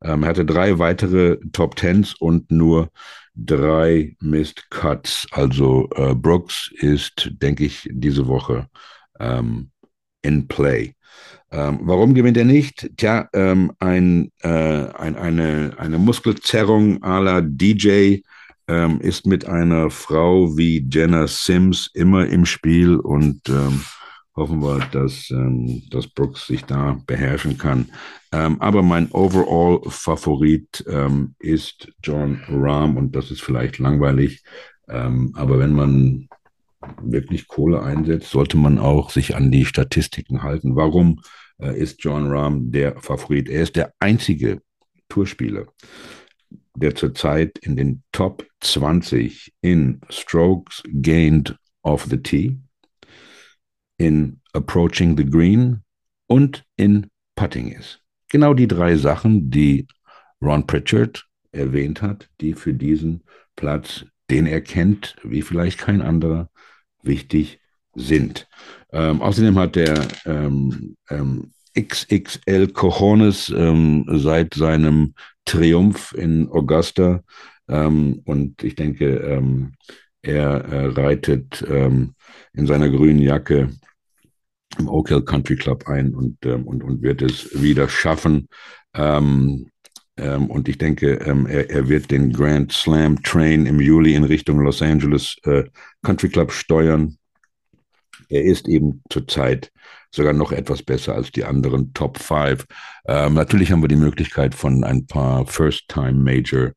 Ähm, 0.02 0.22
er 0.22 0.30
hatte 0.30 0.44
drei 0.44 0.78
weitere 0.78 1.38
Top 1.52 1.76
Tens 1.76 2.14
und 2.14 2.50
nur 2.50 2.90
drei 3.34 4.16
Missed 4.20 4.70
Cuts. 4.70 5.26
Also 5.30 5.88
äh, 5.94 6.14
Brooks 6.14 6.70
ist, 6.74 7.30
denke 7.40 7.64
ich, 7.64 7.88
diese 7.92 8.26
Woche 8.26 8.68
ähm, 9.18 9.70
in 10.22 10.48
Play. 10.48 10.94
Ähm, 11.52 11.80
warum 11.82 12.14
gewinnt 12.14 12.36
er 12.36 12.44
nicht? 12.44 12.90
Tja, 12.96 13.28
ähm, 13.32 13.72
ein, 13.80 14.30
äh, 14.42 14.48
ein, 14.48 15.16
eine, 15.16 15.74
eine 15.78 15.98
Muskelzerrung 15.98 17.02
à 17.02 17.20
la 17.20 17.40
DJ 17.40 18.20
ähm, 18.68 19.00
ist 19.00 19.26
mit 19.26 19.46
einer 19.46 19.90
Frau 19.90 20.56
wie 20.56 20.86
Jenna 20.88 21.26
Sims 21.26 21.90
immer 21.92 22.26
im 22.26 22.46
Spiel 22.46 22.96
und 22.96 23.48
ähm, 23.48 23.84
hoffen 24.40 24.62
wir, 24.62 24.80
dass, 24.90 25.30
ähm, 25.30 25.82
dass 25.90 26.08
Brooks 26.08 26.46
sich 26.46 26.64
da 26.64 26.98
beherrschen 27.06 27.58
kann. 27.58 27.90
Ähm, 28.32 28.60
aber 28.60 28.82
mein 28.82 29.10
Overall-Favorit 29.12 30.84
ähm, 30.88 31.34
ist 31.38 31.92
John 32.02 32.40
Rahm 32.48 32.96
und 32.96 33.14
das 33.14 33.30
ist 33.30 33.42
vielleicht 33.42 33.78
langweilig. 33.78 34.42
Ähm, 34.88 35.32
aber 35.36 35.58
wenn 35.58 35.74
man 35.74 36.28
wirklich 37.02 37.48
Kohle 37.48 37.82
einsetzt, 37.82 38.30
sollte 38.30 38.56
man 38.56 38.78
auch 38.78 39.10
sich 39.10 39.36
an 39.36 39.50
die 39.52 39.66
Statistiken 39.66 40.42
halten. 40.42 40.74
Warum 40.74 41.20
äh, 41.60 41.78
ist 41.78 42.02
John 42.02 42.30
Rahm 42.30 42.72
der 42.72 42.96
Favorit? 42.96 43.48
Er 43.48 43.62
ist 43.62 43.76
der 43.76 43.92
einzige 44.00 44.62
Tourspieler, 45.10 45.66
der 46.74 46.94
zurzeit 46.94 47.58
in 47.58 47.76
den 47.76 48.02
Top 48.10 48.46
20 48.60 49.52
in 49.60 50.00
Strokes 50.08 50.82
gained 50.86 51.56
off 51.82 52.06
the 52.08 52.16
tee, 52.16 52.58
in 53.98 54.39
approaching 54.52 55.16
the 55.16 55.24
green 55.24 55.82
und 56.26 56.64
in 56.76 57.08
putting 57.34 57.72
ist. 57.72 58.00
Genau 58.28 58.54
die 58.54 58.68
drei 58.68 58.96
Sachen, 58.96 59.50
die 59.50 59.86
Ron 60.40 60.66
Pritchard 60.66 61.26
erwähnt 61.52 62.02
hat, 62.02 62.28
die 62.40 62.54
für 62.54 62.74
diesen 62.74 63.24
Platz, 63.56 64.06
den 64.30 64.46
er 64.46 64.60
kennt, 64.60 65.16
wie 65.24 65.42
vielleicht 65.42 65.78
kein 65.78 66.00
anderer, 66.00 66.48
wichtig 67.02 67.60
sind. 67.94 68.48
Ähm, 68.92 69.20
außerdem 69.20 69.58
hat 69.58 69.76
der 69.76 70.06
ähm, 70.24 70.96
ähm, 71.08 71.52
XXL 71.78 72.68
Cojones 72.68 73.52
ähm, 73.56 74.04
seit 74.08 74.54
seinem 74.54 75.14
Triumph 75.44 76.12
in 76.12 76.48
Augusta 76.50 77.22
ähm, 77.68 78.22
und 78.24 78.62
ich 78.62 78.74
denke, 78.74 79.16
ähm, 79.16 79.74
er 80.22 80.64
äh, 80.66 80.86
reitet 80.86 81.62
in 81.62 82.66
seiner 82.66 82.90
grünen 82.90 83.20
Jacke 83.20 83.70
im 84.78 84.88
Oak 84.88 85.08
Hill 85.08 85.22
Country 85.22 85.56
Club 85.56 85.88
ein 85.88 86.14
und, 86.14 86.38
ähm, 86.44 86.66
und, 86.66 86.82
und 86.82 87.02
wird 87.02 87.22
es 87.22 87.60
wieder 87.60 87.88
schaffen. 87.88 88.48
Ähm, 88.94 89.70
ähm, 90.16 90.50
und 90.50 90.68
ich 90.68 90.78
denke, 90.78 91.14
ähm, 91.14 91.46
er, 91.46 91.70
er 91.70 91.88
wird 91.88 92.10
den 92.10 92.32
Grand 92.32 92.72
Slam 92.72 93.22
Train 93.22 93.66
im 93.66 93.80
Juli 93.80 94.14
in 94.14 94.24
Richtung 94.24 94.60
Los 94.60 94.82
Angeles 94.82 95.36
äh, 95.44 95.64
Country 96.02 96.28
Club 96.28 96.52
steuern. 96.52 97.16
Er 98.28 98.44
ist 98.44 98.68
eben 98.68 99.02
zurzeit 99.10 99.72
sogar 100.12 100.32
noch 100.32 100.52
etwas 100.52 100.82
besser 100.82 101.14
als 101.14 101.30
die 101.32 101.44
anderen 101.44 101.92
Top 101.94 102.18
5. 102.18 102.66
Ähm, 103.06 103.34
natürlich 103.34 103.72
haben 103.72 103.82
wir 103.82 103.88
die 103.88 103.96
Möglichkeit 103.96 104.54
von 104.54 104.84
ein 104.84 105.06
paar 105.06 105.46
First-Time 105.46 106.14
Major 106.14 106.72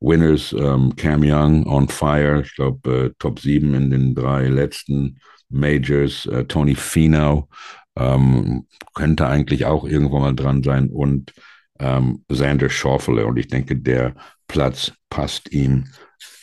Winners. 0.00 0.52
Ähm, 0.52 0.94
Cam 0.96 1.22
Young 1.22 1.66
on 1.66 1.88
fire, 1.88 2.42
ich 2.42 2.54
glaube 2.54 3.06
äh, 3.06 3.10
Top 3.18 3.40
7 3.40 3.74
in 3.74 3.90
den 3.90 4.14
drei 4.14 4.48
letzten 4.48 5.18
Majors, 5.48 6.26
äh, 6.26 6.44
Tony 6.44 6.74
Finau 6.74 7.48
ähm, 7.96 8.66
könnte 8.94 9.26
eigentlich 9.26 9.64
auch 9.64 9.84
irgendwo 9.84 10.18
mal 10.18 10.34
dran 10.34 10.62
sein 10.62 10.90
und 10.90 11.32
ähm, 11.78 12.24
Xander 12.30 12.68
Schauffele. 12.68 13.26
Und 13.26 13.38
ich 13.38 13.48
denke, 13.48 13.76
der 13.76 14.14
Platz 14.48 14.92
passt 15.08 15.52
ihm 15.52 15.86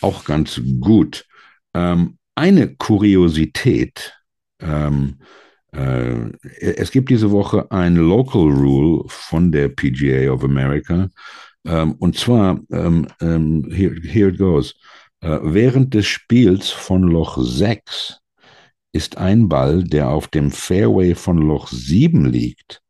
auch 0.02 0.26
ganz 0.26 0.62
gut. 0.80 1.26
Ähm, 1.74 2.18
eine 2.36 2.76
Kuriosität, 2.76 4.14
ähm, 4.60 5.20
äh, 5.72 6.32
es 6.60 6.92
gibt 6.92 7.10
diese 7.10 7.32
Woche 7.32 7.72
ein 7.72 7.96
Local 7.96 8.50
Rule 8.50 9.04
von 9.08 9.52
der 9.52 9.70
PGA 9.70 10.32
of 10.32 10.44
America. 10.44 11.10
Ähm, 11.66 11.94
und 12.00 12.18
zwar, 12.18 12.60
ähm, 12.72 13.08
ähm, 13.22 13.70
here, 13.72 13.96
here 14.02 14.30
it 14.30 14.38
goes, 14.38 14.76
äh, 15.22 15.40
während 15.42 15.94
des 15.94 16.06
Spiels 16.06 16.70
von 16.70 17.04
Loch 17.04 17.38
6 17.42 18.20
ist 18.92 19.18
ein 19.18 19.50
Ball, 19.50 19.84
der 19.84 20.10
auf 20.10 20.28
dem 20.28 20.52
Fairway 20.52 21.16
von 21.16 21.38
Loch 21.38 21.68
7 21.70 22.26
liegt, 22.26 22.82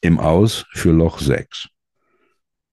im 0.00 0.18
Aus 0.18 0.64
für 0.72 0.92
Loch 0.92 1.18
6. 1.18 1.68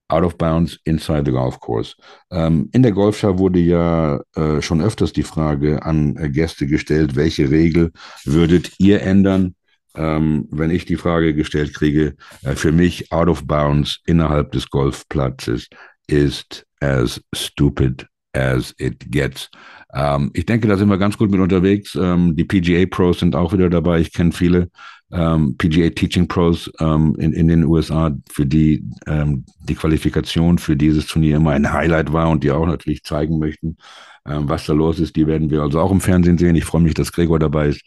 Out 0.09 0.23
of 0.23 0.37
bounds 0.37 0.77
inside 0.83 1.23
the 1.25 1.31
golf 1.31 1.59
course. 1.59 1.95
Ähm, 2.31 2.69
in 2.73 2.83
der 2.83 2.91
Golfschau 2.91 3.37
wurde 3.37 3.59
ja 3.59 4.19
äh, 4.35 4.61
schon 4.61 4.81
öfters 4.81 5.13
die 5.13 5.23
Frage 5.23 5.83
an 5.83 6.17
äh, 6.17 6.29
Gäste 6.29 6.67
gestellt, 6.67 7.15
welche 7.15 7.49
Regel 7.49 7.91
würdet 8.25 8.73
ihr 8.77 9.01
ändern, 9.01 9.55
ähm, 9.95 10.47
wenn 10.51 10.71
ich 10.71 10.85
die 10.85 10.95
Frage 10.95 11.33
gestellt 11.33 11.73
kriege, 11.73 12.15
äh, 12.43 12.55
für 12.55 12.71
mich 12.71 13.11
out 13.11 13.27
of 13.27 13.45
bounds 13.45 13.99
innerhalb 14.05 14.51
des 14.51 14.69
Golfplatzes 14.69 15.67
ist 16.07 16.65
as 16.79 17.21
stupid 17.33 18.07
as 18.33 18.73
it 18.77 19.11
gets. 19.11 19.49
Ähm, 19.93 20.31
ich 20.33 20.45
denke, 20.45 20.67
da 20.67 20.77
sind 20.77 20.89
wir 20.89 20.97
ganz 20.97 21.17
gut 21.17 21.31
mit 21.31 21.39
unterwegs. 21.39 21.95
Ähm, 21.95 22.35
die 22.35 22.45
PGA 22.45 22.85
Pros 22.85 23.19
sind 23.19 23.35
auch 23.35 23.53
wieder 23.53 23.69
dabei. 23.69 23.99
Ich 23.99 24.13
kenne 24.13 24.31
viele 24.31 24.69
ähm, 25.11 25.57
PGA 25.57 25.89
Teaching 25.89 26.27
Pros 26.27 26.71
ähm, 26.79 27.15
in, 27.19 27.33
in 27.33 27.47
den 27.47 27.65
USA, 27.65 28.11
für 28.29 28.45
die 28.45 28.85
ähm, 29.07 29.45
die 29.59 29.75
Qualifikation 29.75 30.57
für 30.57 30.77
dieses 30.77 31.07
Turnier 31.07 31.37
immer 31.37 31.51
ein 31.51 31.71
Highlight 31.71 32.13
war 32.13 32.29
und 32.29 32.43
die 32.43 32.51
auch 32.51 32.65
natürlich 32.65 33.03
zeigen 33.03 33.37
möchten, 33.37 33.77
ähm, 34.25 34.47
was 34.47 34.65
da 34.65 34.73
los 34.73 34.99
ist. 34.99 35.15
Die 35.15 35.27
werden 35.27 35.49
wir 35.49 35.61
also 35.61 35.79
auch 35.79 35.91
im 35.91 36.01
Fernsehen 36.01 36.37
sehen. 36.37 36.55
Ich 36.55 36.65
freue 36.65 36.81
mich, 36.81 36.93
dass 36.93 37.11
Gregor 37.11 37.39
dabei 37.39 37.67
ist. 37.67 37.81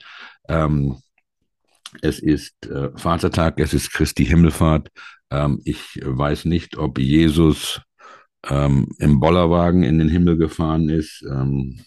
Es 2.03 2.19
ist 2.19 2.67
äh, 2.67 2.91
Vatertag, 2.97 3.59
es 3.59 3.75
ist 3.75 3.93
Christi 3.93 4.25
Himmelfahrt. 4.27 4.89
ich 5.65 6.01
weiß 6.05 6.45
nicht, 6.45 6.77
ob 6.77 6.99
Jesus 6.99 7.81
ähm, 8.49 8.89
im 8.99 9.21
Bollerwagen 9.21 9.83
in 9.83 9.99
den 9.99 10.09
Himmel 10.09 10.37
gefahren 10.37 10.89
ist. 10.89 11.25
Ähm, 11.31 11.81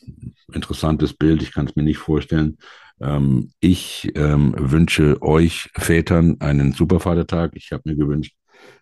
interessantes 0.53 1.13
Bild, 1.13 1.41
ich 1.41 1.53
kann 1.53 1.67
es 1.67 1.75
mir 1.75 1.83
nicht 1.83 1.97
vorstellen. 1.97 2.57
Ähm, 2.99 3.51
ich 3.59 4.11
ähm, 4.15 4.55
wünsche 4.57 5.21
euch 5.21 5.69
Vätern 5.75 6.37
einen 6.39 6.73
super 6.73 6.99
Vatertag. 6.99 7.51
Ich 7.55 7.71
habe 7.71 7.83
mir 7.85 7.95
gewünscht, 7.95 8.35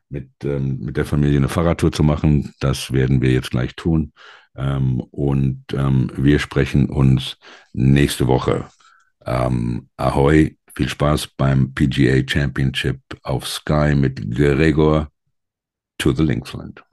mit, 0.10 0.30
ähm, 0.44 0.80
mit 0.80 0.98
der 0.98 1.06
Familie 1.06 1.38
eine 1.38 1.50
Fahrradtour 1.50 1.92
zu 1.92 2.04
machen. 2.04 2.54
Das 2.60 2.92
werden 2.94 3.22
wir 3.22 3.32
jetzt 3.32 3.52
gleich 3.52 3.76
tun. 3.76 4.14
Ähm, 4.58 5.02
und 5.12 5.66
wir 5.74 6.40
sprechen 6.40 6.90
uns 6.90 7.38
nächste 7.74 8.28
Woche. 8.28 8.70
ahoi, 9.20 10.58
viel 10.76 10.90
Spaß 10.90 11.28
beim 11.38 11.74
PGA 11.74 12.22
Championship 12.28 13.00
auf 13.24 13.48
Sky 13.48 13.96
mit 13.96 14.32
Gregor 14.32 15.10
to 15.98 16.12
the 16.12 16.24
Linksland. 16.24 16.84